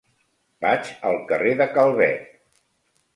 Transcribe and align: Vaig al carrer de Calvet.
Vaig 0.65 0.87
al 1.09 1.19
carrer 1.31 1.51
de 1.59 1.67
Calvet. 1.75 2.25